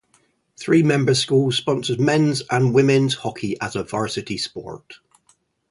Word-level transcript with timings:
Three 0.57 0.81
member 0.81 1.13
schools 1.13 1.57
sponsor 1.57 1.95
men's 2.01 2.41
and 2.49 2.73
women's 2.73 3.13
hockey 3.13 3.55
as 3.61 3.75
a 3.75 3.83
varsity 3.83 4.39
sport. 4.39 4.95